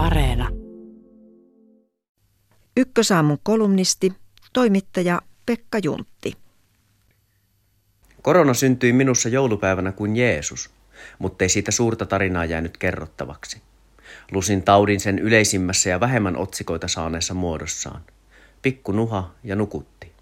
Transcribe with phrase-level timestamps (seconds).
[0.00, 0.48] Areena.
[2.76, 4.12] Ykkösaamun kolumnisti,
[4.52, 6.32] toimittaja Pekka Juntti.
[8.22, 10.70] Korona syntyi minussa joulupäivänä kuin Jeesus,
[11.18, 13.62] mutta ei siitä suurta tarinaa jäänyt kerrottavaksi.
[14.32, 18.00] Lusin taudin sen yleisimmässä ja vähemmän otsikoita saaneessa muodossaan.
[18.62, 20.12] Pikku nuha ja nukutti.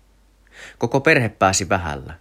[0.78, 2.14] Koko perhe pääsi vähällä.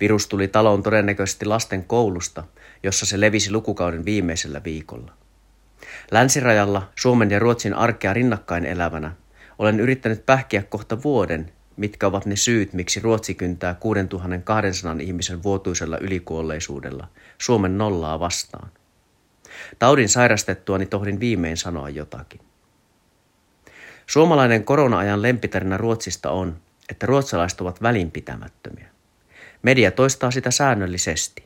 [0.00, 2.44] Virus tuli taloon todennäköisesti lasten koulusta,
[2.82, 5.25] jossa se levisi lukukauden viimeisellä viikolla.
[6.10, 9.12] Länsirajalla Suomen ja Ruotsin arkea rinnakkain elävänä
[9.58, 15.98] olen yrittänyt pähkiä kohta vuoden, mitkä ovat ne syyt, miksi Ruotsi kyntää 6200 ihmisen vuotuisella
[15.98, 18.70] ylikuolleisuudella Suomen nollaa vastaan.
[19.78, 22.40] Taudin sairastettuani tohdin viimein sanoa jotakin.
[24.06, 26.56] Suomalainen korona-ajan lempitarina Ruotsista on,
[26.88, 28.88] että ruotsalaiset ovat välinpitämättömiä.
[29.62, 31.44] Media toistaa sitä säännöllisesti.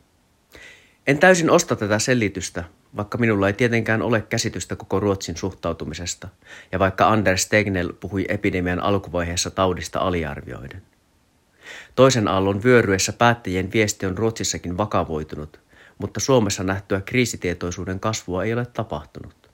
[1.07, 2.65] En täysin osta tätä selitystä,
[2.97, 6.29] vaikka minulla ei tietenkään ole käsitystä koko Ruotsin suhtautumisesta,
[6.73, 10.83] ja vaikka Anders Tegnell puhui epidemian alkuvaiheessa taudista aliarvioiden.
[11.95, 15.61] Toisen aallon vyöryessä päättäjien viesti on Ruotsissakin vakavoitunut,
[15.99, 19.51] mutta Suomessa nähtyä kriisitietoisuuden kasvua ei ole tapahtunut.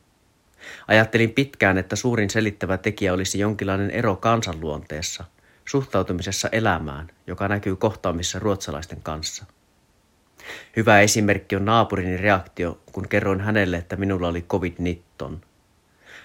[0.89, 5.25] Ajattelin pitkään, että suurin selittävä tekijä olisi jonkinlainen ero kansanluonteessa,
[5.65, 9.45] suhtautumisessa elämään, joka näkyy kohtaamissa ruotsalaisten kanssa–
[10.77, 15.37] Hyvä esimerkki on naapurini reaktio, kun kerroin hänelle, että minulla oli covid-19.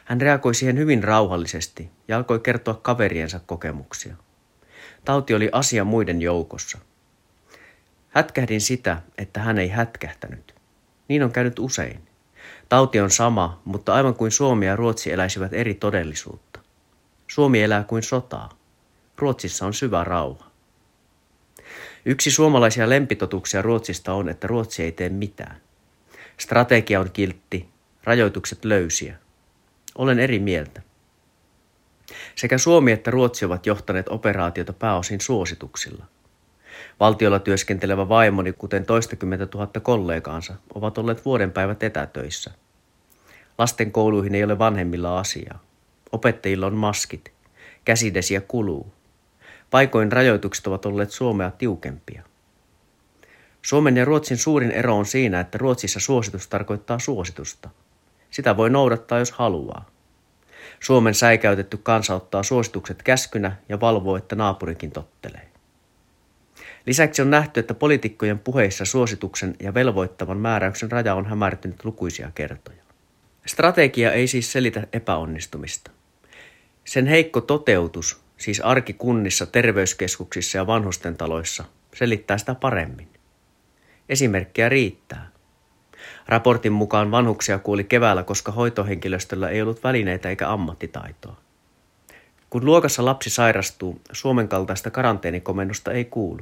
[0.05, 4.16] Hän reagoi siihen hyvin rauhallisesti ja alkoi kertoa kaveriensa kokemuksia.
[5.05, 6.77] Tauti oli asia muiden joukossa.
[8.09, 10.55] Hätkähdin sitä, että hän ei hätkähtänyt.
[11.08, 12.02] Niin on käynyt usein.
[12.69, 16.59] Tauti on sama, mutta aivan kuin Suomi ja Ruotsi eläisivät eri todellisuutta.
[17.27, 18.49] Suomi elää kuin sotaa.
[19.17, 20.50] Ruotsissa on syvä rauha.
[22.05, 25.61] Yksi suomalaisia lempitotuksia Ruotsista on, että Ruotsi ei tee mitään.
[26.38, 27.69] Strategia on kiltti,
[28.03, 29.16] rajoitukset löysiä.
[29.95, 30.81] Olen eri mieltä.
[32.35, 36.05] Sekä Suomi että Ruotsi ovat johtaneet operaatiota pääosin suosituksilla.
[36.99, 42.52] Valtiolla työskentelevä vaimoni, kuten toistakymmentä tuhatta kollegaansa, ovat olleet vuoden päivät etätöissä.
[43.58, 45.64] Lasten kouluihin ei ole vanhemmilla asiaa.
[46.11, 47.31] Opettajilla on maskit.
[47.86, 48.93] Käsidesiä kuluu.
[49.71, 52.23] Paikoin rajoitukset ovat olleet Suomea tiukempia.
[53.61, 57.70] Suomen ja Ruotsin suurin ero on siinä, että Ruotsissa suositus tarkoittaa suositusta.
[58.30, 59.89] Sitä voi noudattaa, jos haluaa.
[60.80, 65.49] Suomen säikäytetty kansa ottaa suositukset käskynä ja valvoo, että naapurikin tottelee.
[66.86, 72.83] Lisäksi on nähty, että poliitikkojen puheissa suosituksen ja velvoittavan määräyksen raja on hämärtynyt lukuisia kertoja.
[73.45, 75.92] Strategia ei siis selitä epäonnistumista.
[76.86, 81.63] Sen heikko toteutus siis arkikunnissa, terveyskeskuksissa ja vanhustentaloissa,
[81.95, 83.07] selittää sitä paremmin.
[84.09, 85.29] Esimerkkiä riittää.
[86.27, 91.35] Raportin mukaan vanhuksia kuoli keväällä, koska hoitohenkilöstöllä ei ollut välineitä eikä ammattitaitoa.
[92.49, 96.41] Kun luokassa lapsi sairastuu, Suomen kaltaista karanteenikomennusta ei kuulu.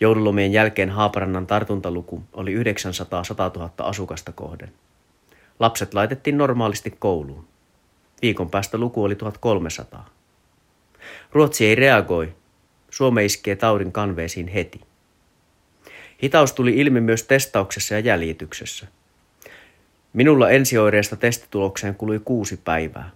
[0.00, 3.22] Joululomien jälkeen Haaparannan tartuntaluku oli 900
[3.56, 4.72] 000 asukasta kohden.
[5.58, 7.48] Lapset laitettiin normaalisti kouluun.
[8.22, 10.19] Viikon päästä luku oli 1300.
[11.32, 12.32] Ruotsi ei reagoi.
[12.90, 14.80] Suome iskee taudin kanveesiin heti.
[16.22, 18.86] Hitaus tuli ilmi myös testauksessa ja jäljityksessä.
[20.12, 23.10] Minulla ensioireesta testitulokseen kului kuusi päivää.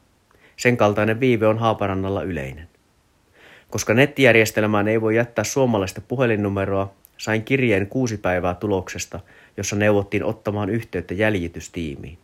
[0.56, 2.68] Sen kaltainen viive on Haaparannalla yleinen.
[3.70, 9.20] Koska nettijärjestelmään ei voi jättää suomalaista puhelinnumeroa, sain kirjeen kuusi päivää tuloksesta,
[9.56, 12.18] jossa neuvottiin ottamaan yhteyttä jäljitystiimiin.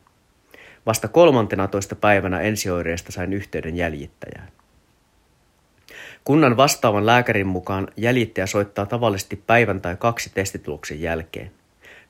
[0.87, 4.49] Vasta kolmantena toista päivänä ensioireesta sain yhteyden jäljittäjään.
[6.25, 11.51] Kunnan vastaavan lääkärin mukaan jäljittäjä soittaa tavallisesti päivän tai kaksi testituloksen jälkeen.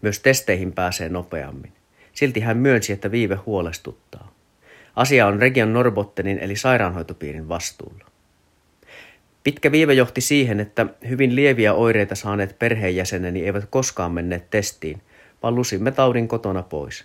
[0.03, 1.73] Myös testeihin pääsee nopeammin.
[2.13, 4.33] Silti hän myönsi, että viive huolestuttaa.
[4.97, 8.05] Asia on Region Norbottenin eli sairaanhoitopiirin vastuulla.
[9.45, 15.03] Pitkä viive johti siihen, että hyvin lieviä oireita saaneet perheenjäseneni eivät koskaan menneet testiin,
[15.43, 17.05] vaan lusimme taudin kotona pois.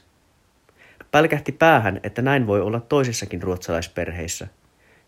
[1.12, 4.48] Pälkähti päähän, että näin voi olla toisissakin ruotsalaisperheissä,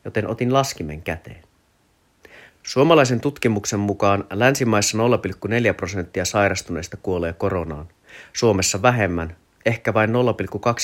[0.05, 1.46] joten otin laskimen käteen.
[2.67, 7.87] Suomalaisen tutkimuksen mukaan länsimaissa 0,4 prosenttia sairastuneista kuolee koronaan.
[8.33, 9.35] Suomessa vähemmän,
[9.65, 10.15] ehkä vain 0,2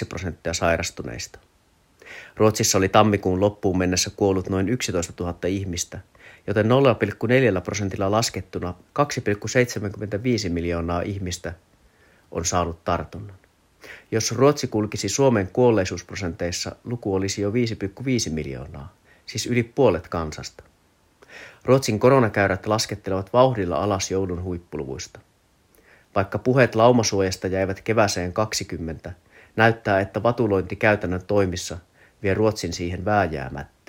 [0.10, 1.40] prosenttia sairastuneista.
[2.36, 6.00] Ruotsissa oli tammikuun loppuun mennessä kuollut noin 11 000 ihmistä,
[6.48, 8.74] joten 0,4 prosentilla laskettuna
[10.46, 11.54] 2,75 miljoonaa ihmistä
[12.32, 13.38] on saanut tartunnan.
[14.12, 17.56] Jos Ruotsi kulkisi Suomen kuolleisuusprosenteissa, luku olisi jo 5,5
[18.30, 18.94] miljoonaa,
[19.26, 20.64] siis yli puolet kansasta.
[21.66, 25.20] Ruotsin koronakäyrät laskettelevat vauhdilla alas joulun huippuluvuista.
[26.16, 29.14] Vaikka puheet laumasuojasta jäivät keväseen 20,
[29.56, 31.78] Näyttää, että vatulointi käytännön toimissa
[32.24, 33.83] vie Ruotsin siihen vääjäämättä.